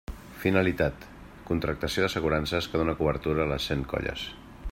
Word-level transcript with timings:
Finalitat: 0.43 1.05
contractació 1.49 2.05
d'assegurances 2.05 2.71
que 2.73 2.83
donen 2.83 2.99
cobertura 3.03 3.45
a 3.47 3.51
les 3.55 3.71
cent 3.73 3.87
colles. 3.95 4.27